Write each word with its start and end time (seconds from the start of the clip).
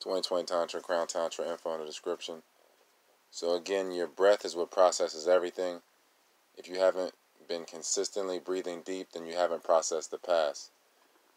2020 0.00 0.44
Tantra, 0.44 0.80
Crown 0.80 1.06
Tantra, 1.06 1.48
info 1.48 1.74
in 1.74 1.80
the 1.80 1.86
description. 1.86 2.42
So, 3.30 3.54
again, 3.54 3.92
your 3.92 4.06
breath 4.06 4.44
is 4.44 4.56
what 4.56 4.70
processes 4.70 5.28
everything. 5.28 5.82
If 6.56 6.68
you 6.68 6.78
haven't 6.78 7.14
been 7.48 7.64
consistently 7.64 8.38
breathing 8.38 8.82
deep, 8.84 9.12
then 9.12 9.26
you 9.26 9.34
haven't 9.34 9.62
processed 9.62 10.10
the 10.10 10.18
past. 10.18 10.70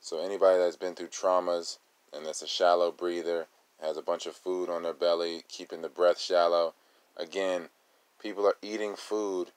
So, 0.00 0.18
anybody 0.18 0.58
that's 0.58 0.76
been 0.76 0.94
through 0.94 1.08
traumas 1.08 1.78
and 2.12 2.24
that's 2.24 2.42
a 2.42 2.46
shallow 2.46 2.90
breather, 2.90 3.46
has 3.80 3.96
a 3.96 4.02
bunch 4.02 4.26
of 4.26 4.36
food 4.36 4.68
on 4.68 4.82
their 4.82 4.92
belly, 4.92 5.44
keeping 5.48 5.82
the 5.82 5.88
breath 5.88 6.20
shallow, 6.20 6.74
again, 7.16 7.68
people 8.20 8.46
are 8.46 8.56
eating 8.62 8.94
food 8.94 9.52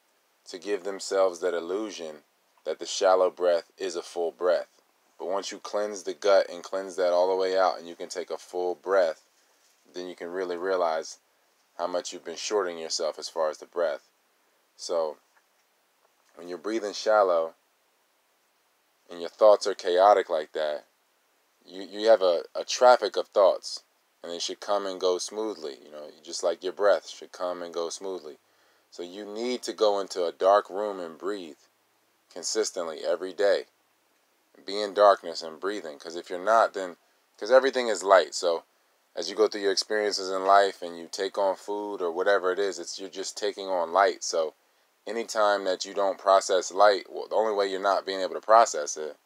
to 0.46 0.58
give 0.58 0.84
themselves 0.84 1.40
that 1.40 1.54
illusion 1.54 2.18
that 2.66 2.80
the 2.80 2.86
shallow 2.86 3.30
breath 3.30 3.72
is 3.78 3.96
a 3.96 4.02
full 4.02 4.32
breath. 4.32 4.83
But 5.18 5.28
once 5.28 5.52
you 5.52 5.60
cleanse 5.60 6.04
the 6.04 6.14
gut 6.14 6.48
and 6.50 6.64
cleanse 6.64 6.96
that 6.96 7.14
all 7.14 7.30
the 7.30 7.42
way 7.42 7.58
out 7.58 7.78
and 7.78 7.88
you 7.88 7.96
can 7.96 8.10
take 8.10 8.30
a 8.30 8.38
full 8.38 8.76
breath, 8.76 9.24
then 9.94 10.08
you 10.08 10.16
can 10.16 10.30
really 10.30 10.58
realize 10.58 11.20
how 11.78 11.88
much 11.88 12.12
you've 12.12 12.26
been 12.26 12.36
shorting 12.36 12.78
yourself 12.78 13.18
as 13.18 13.30
far 13.30 13.50
as 13.50 13.58
the 13.58 13.66
breath. 13.66 14.10
So, 14.76 15.18
when 16.36 16.48
you're 16.48 16.58
breathing 16.58 16.94
shallow 16.94 17.54
and 19.10 19.20
your 19.20 19.30
thoughts 19.30 19.68
are 19.68 19.76
chaotic 19.76 20.30
like 20.30 20.54
that, 20.54 20.86
you, 21.66 21.84
you 21.84 22.08
have 22.10 22.22
a, 22.22 22.44
a 22.56 22.64
traffic 22.64 23.16
of 23.16 23.28
thoughts 23.28 23.84
and 24.22 24.32
they 24.32 24.40
should 24.40 24.60
come 24.60 24.86
and 24.86 25.00
go 25.00 25.18
smoothly. 25.18 25.78
You 25.84 25.92
know, 25.92 26.08
just 26.24 26.44
like 26.44 26.64
your 26.64 26.74
breath 26.74 27.10
should 27.10 27.32
come 27.32 27.62
and 27.62 27.74
go 27.74 27.90
smoothly. 27.90 28.38
So 28.92 29.04
you 29.04 29.26
need 29.26 29.64
to 29.64 29.74
go 29.74 30.00
into 30.00 30.26
a 30.26 30.32
dark 30.32 30.70
room 30.70 31.00
and 31.00 31.18
breathe 31.18 31.58
consistently 32.32 33.00
every 33.06 33.34
day. 33.34 33.66
Be 34.66 34.82
in 34.82 34.94
darkness 34.94 35.42
and 35.42 35.60
breathing. 35.60 35.98
Because 35.98 36.16
if 36.16 36.30
you're 36.30 36.44
not, 36.44 36.74
then, 36.74 36.96
because 37.36 37.52
everything 37.52 37.88
is 37.88 38.04
light. 38.04 38.34
So 38.34 38.64
as 39.16 39.30
you 39.30 39.36
go 39.36 39.48
through 39.48 39.62
your 39.62 39.72
experiences 39.72 40.30
in 40.30 40.46
life 40.46 40.82
and 40.82 40.98
you 40.98 41.08
take 41.12 41.38
on 41.38 41.56
food 41.56 42.02
or 42.02 42.12
whatever 42.12 42.52
it 42.52 42.60
is, 42.60 42.80
it's 42.80 43.00
you're 43.00 43.10
just 43.10 43.38
taking 43.38 43.68
on 43.68 43.92
light. 43.92 44.24
So 44.24 44.54
anytime 45.06 45.66
that 45.66 45.86
you 45.86 45.94
don't 45.94 46.18
process 46.18 46.72
light, 46.72 47.06
well, 47.12 47.28
the 47.30 47.36
only 47.36 47.54
way 47.54 47.68
you're 47.68 47.82
not 47.82 48.06
being 48.06 48.22
able 48.22 48.36
to 48.36 48.42
process 48.42 48.98
it 48.98 49.18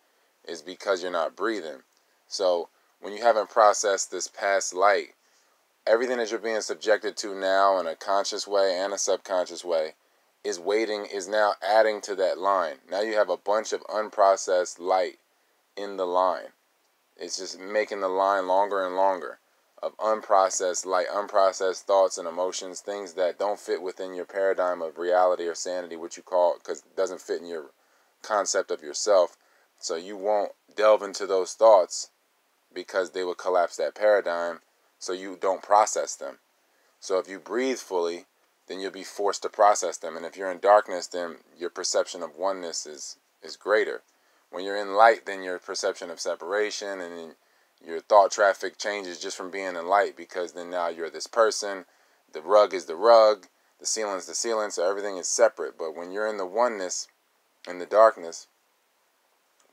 is 0.46 0.62
because 0.62 1.02
you're 1.02 1.12
not 1.12 1.36
breathing. 1.36 1.84
So 2.28 2.70
when 3.00 3.14
you 3.14 3.22
haven't 3.22 3.50
processed 3.50 4.12
this 4.12 4.28
past 4.28 4.74
light, 4.74 5.14
everything 5.86 6.18
that 6.18 6.32
you're 6.32 6.40
being 6.40 6.62
subjected 6.62 7.16
to 7.18 7.36
now 7.36 7.80
in 7.80 7.88
a 7.88 7.96
conscious 7.96 8.48
way 8.48 8.78
and 8.78 8.94
a 8.94 8.98
subconscious 8.98 9.64
way 9.64 9.94
is 10.44 10.60
waiting 10.60 11.06
is 11.06 11.28
now 11.28 11.54
adding 11.62 12.02
to 12.02 12.16
that 12.16 12.38
line. 12.38 12.78
Now 12.90 13.02
you 13.02 13.14
have 13.16 13.30
a 13.30 13.38
bunch 13.38 13.74
of 13.74 13.82
unprocessed 13.84 14.80
light 14.80 15.20
in 15.78 15.98
the 15.98 16.08
line. 16.08 16.52
It's 17.16 17.38
just 17.38 17.60
making 17.60 18.02
the 18.02 18.10
line 18.10 18.48
longer 18.48 18.86
and 18.86 18.96
longer 18.96 19.40
of 19.82 19.96
unprocessed 19.98 20.86
light, 20.86 21.08
unprocessed 21.08 21.84
thoughts 21.84 22.18
and 22.18 22.28
emotions, 22.28 22.82
things 22.82 23.14
that 23.14 23.38
don't 23.38 23.60
fit 23.60 23.82
within 23.82 24.14
your 24.14 24.26
paradigm 24.26 24.82
of 24.82 24.98
reality 24.98 25.46
or 25.46 25.56
sanity, 25.56 25.96
which 25.96 26.18
you 26.18 26.24
call 26.24 26.58
because 26.58 26.80
it 26.80 26.96
doesn't 26.96 27.22
fit 27.22 27.42
in 27.42 27.48
your 27.48 27.72
concept 28.24 28.72
of 28.72 28.82
yourself. 28.82 29.38
So 29.80 29.96
you 29.96 30.18
won't 30.18 30.54
delve 30.76 31.04
into 31.04 31.28
those 31.28 31.54
thoughts 31.54 32.10
because 32.74 33.12
they 33.12 33.24
will 33.24 33.36
collapse 33.36 33.78
that 33.78 33.96
paradigm 33.96 34.60
so 35.00 35.14
you 35.14 35.38
don't 35.40 35.62
process 35.62 36.16
them. 36.16 36.40
So 37.00 37.20
if 37.20 37.30
you 37.30 37.40
breathe 37.40 37.78
fully, 37.78 38.26
then 38.68 38.80
you'll 38.80 38.92
be 38.92 39.04
forced 39.04 39.44
to 39.44 39.50
process 39.50 39.98
them. 39.98 40.18
And 40.18 40.26
if 40.26 40.36
you're 40.36 40.52
in 40.52 40.60
darkness, 40.60 41.08
then 41.08 41.38
your 41.58 41.70
perception 41.70 42.24
of 42.24 42.36
oneness 42.36 42.86
is, 42.86 43.18
is 43.44 43.56
greater. 43.56 44.02
When 44.50 44.64
you're 44.64 44.78
in 44.78 44.96
light, 44.96 45.26
then 45.26 45.44
your 45.44 45.60
perception 45.60 46.10
of 46.10 46.20
separation 46.20 47.02
and 47.02 47.36
your 47.86 48.00
thought 48.00 48.32
traffic 48.32 48.78
changes 48.78 49.20
just 49.20 49.38
from 49.38 49.52
being 49.52 49.76
in 49.76 49.88
light 49.88 50.16
because 50.16 50.54
then 50.54 50.70
now 50.70 50.88
you're 50.88 51.10
this 51.10 51.28
person. 51.28 51.86
The 52.32 52.42
rug 52.42 52.74
is 52.74 52.86
the 52.86 52.96
rug, 52.96 53.48
the 53.80 53.86
ceiling 53.86 54.18
is 54.18 54.26
the 54.26 54.36
ceiling, 54.36 54.72
so 54.72 54.90
everything 54.90 55.18
is 55.18 55.28
separate. 55.28 55.78
But 55.78 55.96
when 55.96 56.12
you're 56.12 56.28
in 56.28 56.38
the 56.38 56.46
oneness, 56.46 57.08
in 57.68 57.80
the 57.80 57.86
darkness, 57.86 58.48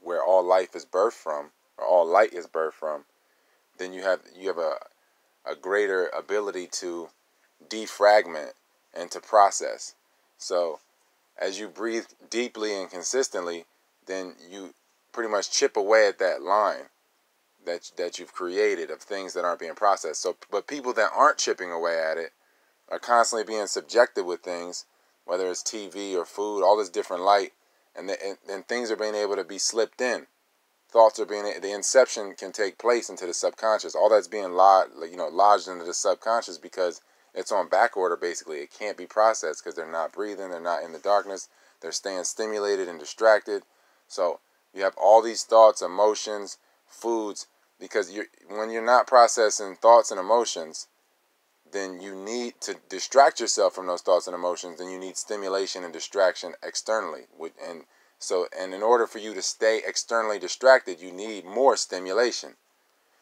where 0.01 0.23
all 0.23 0.43
life 0.43 0.77
is 0.77 0.85
birthed 0.85 1.13
from, 1.13 1.51
or 1.79 1.87
all 1.87 2.07
light 2.07 2.33
is 2.33 2.47
birthed 2.47 2.75
from, 2.75 3.05
then 3.79 3.93
you 3.93 4.03
have 4.03 4.21
you 4.37 4.49
have 4.49 4.59
a 4.59 4.77
a 5.47 5.55
greater 5.55 6.09
ability 6.09 6.67
to 6.67 7.09
defragment 7.69 8.53
and 8.95 9.11
to 9.11 9.21
process. 9.21 9.95
So 10.39 10.81
as 11.39 11.59
you 11.59 11.69
breathe 11.69 12.07
deeply 12.31 12.75
and 12.75 12.91
consistently, 12.91 13.67
then 14.07 14.35
you 14.49 14.75
pretty 15.13 15.31
much 15.31 15.51
chip 15.51 15.77
away 15.77 16.09
at 16.09 16.19
that 16.19 16.43
line 16.43 16.89
that 17.65 17.91
that 17.97 18.19
you've 18.19 18.33
created 18.33 18.91
of 18.91 19.01
things 19.01 19.33
that 19.33 19.45
aren't 19.45 19.61
being 19.61 19.75
processed. 19.75 20.23
So 20.23 20.37
but 20.51 20.67
people 20.67 20.93
that 20.95 21.11
aren't 21.15 21.39
chipping 21.39 21.71
away 21.71 21.99
at 21.99 22.19
it 22.19 22.33
are 22.91 22.99
constantly 22.99 23.45
being 23.45 23.67
subjected 23.67 24.25
with 24.25 24.41
things, 24.41 24.85
whether 25.25 25.49
it's 25.49 25.63
TV 25.63 26.15
or 26.15 26.25
food, 26.25 26.63
all 26.63 26.77
this 26.77 26.91
different 26.91 27.23
light, 27.23 27.53
and, 27.97 28.09
the, 28.09 28.23
and, 28.23 28.37
and 28.51 28.69
things 28.69 28.91
are 28.91 28.97
being 28.97 29.15
able 29.15 29.37
to 29.37 29.45
be 29.45 29.59
slipped 29.59 30.01
in 30.01 30.27
thoughts 30.95 31.19
are 31.19 31.27
being 31.27 31.43
the 31.61 31.73
inception 31.73 32.35
can 32.39 32.53
take 32.53 32.79
place 32.79 33.11
into 33.11 33.27
the 33.27 33.35
subconscious. 33.35 33.97
All 33.97 34.09
that's 34.09 34.29
being 34.29 34.53
lodged, 34.53 34.93
you 35.11 35.17
know, 35.17 35.27
lodged 35.27 35.67
into 35.67 35.85
the 35.85 35.93
subconscious 35.93 36.57
because 36.57 37.03
it's 37.35 37.51
on 37.51 37.69
back 37.69 37.97
order. 37.97 38.17
Basically, 38.17 38.59
it 38.59 38.73
can't 38.73 38.97
be 38.97 39.05
processed 39.05 39.63
because 39.63 39.75
they're 39.75 39.91
not 39.91 40.13
breathing, 40.13 40.51
they're 40.51 40.61
not 40.61 40.85
in 40.85 40.93
the 40.93 41.01
darkness, 41.01 41.49
they're 41.81 41.91
staying 41.91 42.23
stimulated 42.23 42.89
and 42.89 43.01
distracted. 43.01 43.65
So 44.15 44.39
you 44.73 44.83
have 44.85 44.97
all 44.97 45.23
these 45.23 45.43
thoughts, 45.43 45.83
emotions, 45.83 46.59
foods 46.87 47.49
because 47.81 48.13
you 48.13 48.27
when 48.49 48.71
you're 48.71 48.85
not 48.95 49.09
processing 49.09 49.75
thoughts 49.75 50.13
and 50.13 50.21
emotions, 50.21 50.87
then 51.73 52.01
you 52.01 52.15
need 52.15 52.61
to 52.61 52.77
distract 52.89 53.41
yourself 53.41 53.75
from 53.75 53.89
those 53.89 54.03
thoughts 54.03 54.29
and 54.29 54.35
emotions. 54.35 54.79
Then 54.79 54.89
you 54.89 54.99
need 54.99 55.17
stimulation 55.17 55.83
and 55.83 55.93
distraction 55.93 56.55
externally, 56.63 57.27
and 57.61 57.87
so, 58.21 58.47
and 58.57 58.73
in 58.73 58.85
order 58.85 59.09
for 59.09 59.19
you 59.19 59.35
to 59.35 59.43
stay 59.43 59.83
externally 59.85 60.39
distracted, 60.39 61.01
you 61.01 61.11
need 61.11 61.45
more 61.45 61.77
stimulation. 61.77 62.55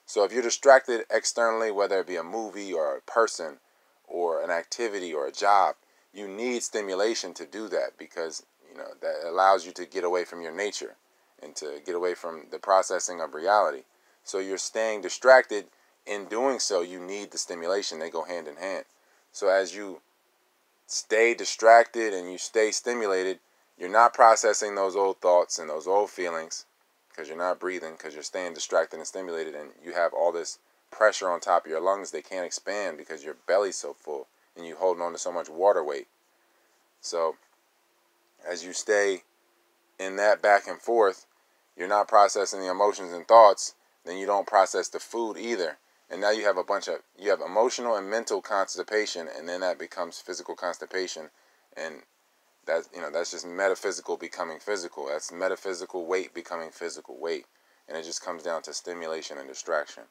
So, 0.04 0.24
if 0.24 0.32
you're 0.32 0.42
distracted 0.42 1.06
externally, 1.10 1.70
whether 1.70 2.00
it 2.00 2.06
be 2.06 2.16
a 2.16 2.22
movie 2.22 2.72
or 2.72 2.94
a 2.94 3.00
person 3.00 3.60
or 4.06 4.42
an 4.42 4.50
activity 4.50 5.14
or 5.14 5.26
a 5.26 5.32
job, 5.32 5.76
you 6.12 6.28
need 6.28 6.62
stimulation 6.62 7.32
to 7.34 7.46
do 7.46 7.68
that 7.68 7.96
because, 7.96 8.44
you 8.72 8.78
know, 8.78 8.88
that 9.00 9.28
allows 9.28 9.66
you 9.66 9.72
to 9.72 9.86
get 9.86 10.04
away 10.04 10.24
from 10.24 10.40
your 10.40 10.54
nature 10.54 10.96
and 11.42 11.54
to 11.56 11.80
get 11.84 11.94
away 11.94 12.14
from 12.14 12.46
the 12.50 12.58
processing 12.58 13.20
of 13.20 13.34
reality. 13.34 13.82
So, 14.24 14.38
you're 14.38 14.58
staying 14.58 15.02
distracted. 15.02 15.66
In 16.04 16.24
doing 16.24 16.58
so, 16.58 16.80
you 16.80 16.98
need 16.98 17.30
the 17.30 17.38
stimulation. 17.38 17.98
They 17.98 18.10
go 18.10 18.24
hand 18.24 18.48
in 18.48 18.56
hand. 18.56 18.84
So, 19.32 19.48
as 19.48 19.74
you 19.74 20.00
stay 20.86 21.34
distracted 21.34 22.12
and 22.12 22.30
you 22.30 22.38
stay 22.38 22.70
stimulated, 22.70 23.38
you're 23.78 23.88
not 23.88 24.14
processing 24.14 24.74
those 24.74 24.96
old 24.96 25.18
thoughts 25.18 25.58
and 25.58 25.68
those 25.68 25.86
old 25.86 26.10
feelings 26.10 26.66
because 27.08 27.28
you're 27.28 27.36
not 27.36 27.60
breathing 27.60 27.92
because 27.92 28.14
you're 28.14 28.22
staying 28.22 28.54
distracted 28.54 28.96
and 28.96 29.06
stimulated 29.06 29.54
and 29.54 29.70
you 29.84 29.92
have 29.92 30.12
all 30.12 30.32
this 30.32 30.58
pressure 30.90 31.28
on 31.28 31.40
top 31.40 31.64
of 31.64 31.70
your 31.70 31.80
lungs 31.80 32.10
they 32.10 32.22
can't 32.22 32.46
expand 32.46 32.96
because 32.96 33.24
your 33.24 33.36
belly's 33.46 33.76
so 33.76 33.94
full 33.94 34.26
and 34.56 34.66
you 34.66 34.76
holding 34.76 35.02
on 35.02 35.12
to 35.12 35.18
so 35.18 35.32
much 35.32 35.48
water 35.48 35.82
weight 35.82 36.06
so 37.00 37.36
as 38.48 38.64
you 38.64 38.72
stay 38.72 39.22
in 39.98 40.16
that 40.16 40.42
back 40.42 40.66
and 40.66 40.80
forth 40.80 41.26
you're 41.76 41.88
not 41.88 42.08
processing 42.08 42.60
the 42.60 42.70
emotions 42.70 43.12
and 43.12 43.26
thoughts 43.26 43.74
then 44.04 44.18
you 44.18 44.26
don't 44.26 44.46
process 44.46 44.88
the 44.88 44.98
food 44.98 45.36
either. 45.36 45.78
And 46.10 46.20
now 46.20 46.30
you 46.30 46.44
have 46.44 46.58
a 46.58 46.64
bunch 46.64 46.88
of 46.88 46.98
you 47.18 47.30
have 47.30 47.40
emotional 47.40 47.96
and 47.96 48.08
mental 48.08 48.42
constipation 48.42 49.28
and 49.36 49.48
then 49.48 49.60
that 49.60 49.78
becomes 49.78 50.18
physical 50.18 50.54
constipation. 50.54 51.30
And 51.76 52.02
that's 52.66 52.88
you 52.94 53.00
know 53.00 53.10
that's 53.10 53.30
just 53.30 53.46
metaphysical 53.46 54.16
becoming 54.16 54.58
physical. 54.58 55.06
That's 55.06 55.32
metaphysical 55.32 56.06
weight 56.06 56.34
becoming 56.34 56.70
physical 56.70 57.18
weight. 57.18 57.46
And 57.88 57.96
it 57.96 58.04
just 58.04 58.24
comes 58.24 58.42
down 58.42 58.62
to 58.62 58.74
stimulation 58.74 59.38
and 59.38 59.48
distraction. 59.48 60.04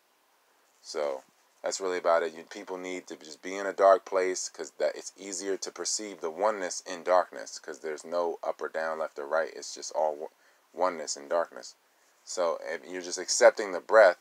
So 0.82 1.24
that's 1.64 1.80
really 1.80 1.98
about 1.98 2.24
it 2.24 2.34
you, 2.36 2.44
people 2.44 2.78
need 2.78 3.08
to 3.08 3.16
just 3.16 3.42
be 3.42 3.56
in 3.56 3.66
a 3.66 3.74
dark 3.74 4.06
place 4.06 4.50
because 4.52 4.72
that 4.80 4.94
it's 4.96 5.14
easier 5.18 5.58
to 5.58 5.72
perceive 5.72 6.22
the 6.22 6.30
oneness 6.30 6.84
in 6.92 7.04
darkness 7.04 7.60
because 7.62 7.80
there's 7.80 8.06
no 8.06 8.38
up 8.46 8.62
or 8.62 8.70
down 8.70 9.00
left 9.00 9.20
or 9.20 9.28
right 9.28 9.52
it's 9.56 9.76
just 9.76 9.92
all 9.94 10.30
oneness 10.74 11.16
in 11.16 11.28
darkness 11.28 11.76
so 12.24 12.58
if 12.66 12.82
you're 12.90 13.02
just 13.02 13.20
accepting 13.20 13.72
the 13.72 13.80
breath 13.80 14.18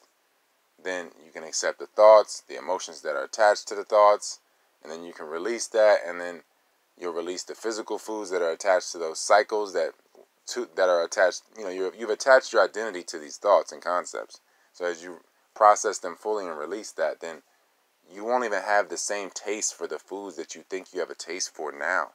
then 0.83 1.11
you 1.25 1.31
can 1.33 1.45
accept 1.45 1.79
the 1.79 1.87
thoughts 1.87 2.43
the 2.49 2.57
emotions 2.57 3.03
that 3.03 3.17
are 3.17 3.25
attached 3.25 3.69
to 3.69 3.75
the 3.75 3.85
thoughts 3.85 4.41
and 4.83 4.91
then 4.91 5.05
you 5.05 5.13
can 5.13 5.27
release 5.27 5.67
that 5.67 5.99
and 6.07 6.21
then 6.21 6.43
You'll 7.01 7.15
release 7.15 7.43
the 7.43 7.55
physical 7.55 7.99
foods 7.99 8.29
that 8.31 8.43
are 8.43 8.51
attached 8.51 8.93
to 8.93 8.99
those 8.99 9.19
cycles 9.19 9.73
that 9.73 9.93
to, 10.49 10.69
that 10.77 10.91
are 10.91 11.03
attached. 11.03 11.43
You 11.57 11.65
know, 11.65 11.71
you 11.71 11.91
you've 11.99 12.11
attached 12.11 12.53
your 12.53 12.63
identity 12.63 13.03
to 13.05 13.19
these 13.19 13.39
thoughts 13.39 13.73
and 13.73 13.81
concepts. 13.81 14.41
So 14.75 14.85
as 14.85 15.03
you 15.03 15.21
process 15.55 15.99
them 15.99 16.17
fully 16.17 16.47
and 16.47 16.59
release 16.59 16.93
that, 16.93 17.21
then 17.21 17.43
you 18.13 18.25
won't 18.25 18.45
even 18.45 18.63
have 18.63 18.89
the 18.89 18.97
same 18.97 19.31
taste 19.31 19.75
for 19.75 19.87
the 19.87 19.99
foods 19.99 20.37
that 20.37 20.55
you 20.55 20.63
think 20.69 20.93
you 20.93 21.01
have 21.01 21.11
a 21.11 21.15
taste 21.15 21.55
for 21.55 21.73
now. 21.73 22.11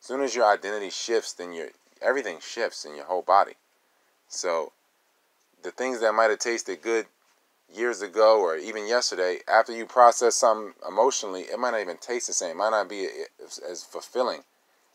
As 0.00 0.06
soon 0.06 0.20
as 0.20 0.34
your 0.34 0.44
identity 0.44 0.90
shifts, 0.90 1.32
then 1.32 1.52
your 1.52 1.68
everything 2.02 2.38
shifts 2.40 2.84
in 2.84 2.94
your 2.94 3.06
whole 3.06 3.22
body. 3.22 3.54
So 4.28 4.72
the 5.62 5.70
things 5.70 6.00
that 6.00 6.12
might 6.12 6.30
have 6.30 6.40
tasted 6.40 6.82
good 6.82 7.06
years 7.72 8.02
ago 8.02 8.40
or 8.40 8.56
even 8.56 8.86
yesterday, 8.86 9.38
after 9.48 9.74
you 9.74 9.86
process 9.86 10.34
something 10.34 10.74
emotionally, 10.86 11.42
it 11.42 11.58
might 11.58 11.70
not 11.70 11.80
even 11.80 11.96
taste 11.96 12.26
the 12.26 12.32
same. 12.32 12.50
It 12.50 12.56
might 12.56 12.70
not 12.70 12.88
be 12.88 13.08
as, 13.42 13.58
as 13.58 13.82
fulfilling 13.82 14.44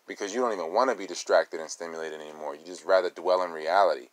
because 0.07 0.33
you 0.33 0.42
don't 0.42 0.54
even 0.54 0.74
want 0.74 0.89
to 0.89 0.95
be 0.95 1.07
distracted 1.07 1.60
and 1.60 1.69
stimulated 1.69 2.21
anymore. 2.21 2.56
You 2.56 2.66
just 2.66 2.86
rather 2.86 3.10
dwell 3.10 3.42
in 3.44 3.51
reality 3.51 4.10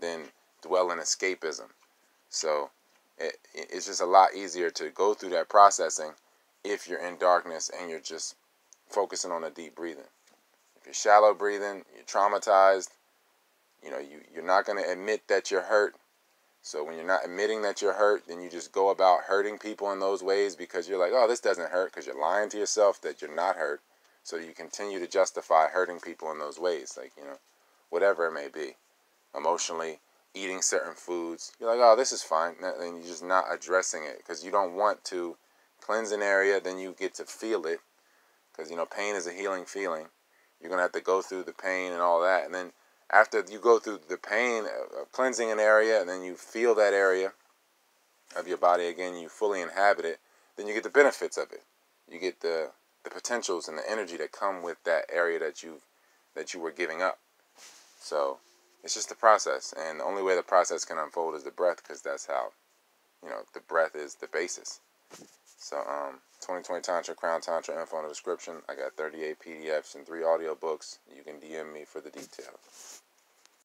than 0.00 0.24
dwell 0.62 0.90
in 0.90 0.98
escapism. 0.98 1.70
So 2.28 2.70
it, 3.20 3.36
it's 3.54 3.86
just 3.86 4.00
a 4.00 4.06
lot 4.06 4.34
easier 4.34 4.70
to 4.70 4.90
go 4.90 5.14
through 5.14 5.30
that 5.30 5.48
processing 5.48 6.12
if 6.64 6.88
you're 6.88 7.04
in 7.04 7.18
darkness 7.18 7.70
and 7.78 7.90
you're 7.90 8.00
just 8.00 8.36
focusing 8.88 9.30
on 9.30 9.44
a 9.44 9.50
deep 9.50 9.74
breathing. 9.76 10.04
If 10.76 10.86
you're 10.86 10.94
shallow 10.94 11.34
breathing, 11.34 11.84
you're 11.94 12.04
traumatized, 12.04 12.88
you 13.82 13.90
know, 13.90 13.98
you, 13.98 14.20
you're 14.34 14.44
not 14.44 14.66
going 14.66 14.82
to 14.82 14.90
admit 14.90 15.22
that 15.28 15.50
you're 15.50 15.62
hurt. 15.62 15.94
So 16.62 16.84
when 16.84 16.96
you're 16.96 17.06
not 17.06 17.24
admitting 17.24 17.62
that 17.62 17.80
you're 17.80 17.94
hurt, 17.94 18.24
then 18.26 18.40
you 18.40 18.50
just 18.50 18.72
go 18.72 18.90
about 18.90 19.22
hurting 19.22 19.58
people 19.58 19.92
in 19.92 20.00
those 20.00 20.22
ways 20.22 20.56
because 20.56 20.88
you're 20.88 20.98
like, 20.98 21.12
oh, 21.14 21.28
this 21.28 21.40
doesn't 21.40 21.70
hurt 21.70 21.92
because 21.92 22.06
you're 22.06 22.20
lying 22.20 22.48
to 22.50 22.58
yourself 22.58 23.00
that 23.02 23.22
you're 23.22 23.34
not 23.34 23.56
hurt. 23.56 23.80
So 24.24 24.36
you 24.36 24.52
continue 24.52 24.98
to 24.98 25.06
justify 25.06 25.68
hurting 25.68 26.00
people 26.00 26.30
in 26.30 26.38
those 26.38 26.58
ways, 26.58 26.98
like, 27.00 27.12
you 27.16 27.24
know, 27.24 27.38
whatever 27.88 28.26
it 28.26 28.32
may 28.32 28.48
be. 28.48 28.74
Emotionally, 29.34 30.00
eating 30.38 30.62
certain 30.62 30.94
foods. 30.94 31.52
You're 31.58 31.70
like, 31.70 31.80
oh, 31.82 31.96
this 31.96 32.12
is 32.12 32.22
fine. 32.22 32.54
And 32.60 32.98
you're 32.98 33.06
just 33.06 33.24
not 33.24 33.44
addressing 33.52 34.04
it 34.04 34.18
because 34.18 34.44
you 34.44 34.50
don't 34.50 34.74
want 34.74 35.04
to 35.04 35.36
cleanse 35.80 36.12
an 36.12 36.22
area, 36.22 36.60
then 36.60 36.78
you 36.78 36.94
get 36.98 37.14
to 37.14 37.24
feel 37.24 37.64
it. 37.66 37.80
Because, 38.52 38.70
you 38.70 38.76
know, 38.76 38.86
pain 38.86 39.14
is 39.14 39.26
a 39.26 39.32
healing 39.32 39.64
feeling. 39.64 40.06
You're 40.60 40.68
going 40.68 40.78
to 40.78 40.82
have 40.82 40.92
to 40.92 41.00
go 41.00 41.22
through 41.22 41.44
the 41.44 41.52
pain 41.52 41.92
and 41.92 42.00
all 42.00 42.20
that. 42.22 42.44
And 42.44 42.54
then 42.54 42.72
after 43.10 43.44
you 43.50 43.58
go 43.58 43.78
through 43.78 44.00
the 44.08 44.16
pain 44.16 44.64
of 44.64 45.12
cleansing 45.12 45.50
an 45.50 45.60
area 45.60 46.00
and 46.00 46.08
then 46.08 46.22
you 46.22 46.34
feel 46.34 46.74
that 46.74 46.92
area 46.92 47.32
of 48.36 48.48
your 48.48 48.58
body 48.58 48.86
again, 48.86 49.16
you 49.16 49.28
fully 49.28 49.60
inhabit 49.60 50.04
it, 50.04 50.18
then 50.56 50.66
you 50.66 50.74
get 50.74 50.82
the 50.82 50.90
benefits 50.90 51.36
of 51.36 51.52
it. 51.52 51.62
You 52.10 52.18
get 52.18 52.40
the 52.40 52.70
the 53.04 53.10
potentials 53.10 53.68
and 53.68 53.78
the 53.78 53.90
energy 53.90 54.16
that 54.16 54.32
come 54.32 54.62
with 54.62 54.82
that 54.84 55.04
area 55.12 55.38
that 55.38 55.62
you 55.62 55.80
that 56.34 56.52
you 56.52 56.60
were 56.60 56.72
giving 56.72 57.00
up. 57.00 57.18
So 58.00 58.38
it's 58.82 58.94
just 58.94 59.08
the 59.08 59.14
process, 59.14 59.74
and 59.76 60.00
the 60.00 60.04
only 60.04 60.22
way 60.22 60.34
the 60.34 60.42
process 60.42 60.84
can 60.84 60.98
unfold 60.98 61.34
is 61.34 61.44
the 61.44 61.50
breath, 61.50 61.82
because 61.82 62.02
that's 62.02 62.26
how, 62.26 62.52
you 63.22 63.28
know, 63.28 63.42
the 63.54 63.60
breath 63.60 63.94
is 63.94 64.16
the 64.16 64.28
basis. 64.28 64.80
So, 65.58 65.78
um, 65.78 66.20
2020 66.40 66.82
Tantra, 66.82 67.14
Crown 67.14 67.40
Tantra 67.40 67.80
info 67.80 67.96
in 67.98 68.04
the 68.04 68.08
description. 68.08 68.62
I 68.68 68.74
got 68.74 68.94
38 68.94 69.38
PDFs 69.40 69.96
and 69.96 70.06
three 70.06 70.22
audio 70.22 70.54
books. 70.54 71.00
You 71.14 71.22
can 71.24 71.40
DM 71.40 71.72
me 71.72 71.84
for 71.84 72.00
the 72.00 72.10
details. 72.10 73.02